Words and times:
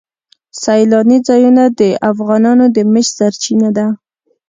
سیلانی 0.61 1.17
ځایونه 1.27 1.63
د 1.79 1.81
افغانانو 2.11 2.65
د 2.75 2.77
معیشت 2.91 3.11
سرچینه 3.17 3.69
ده. 3.77 3.87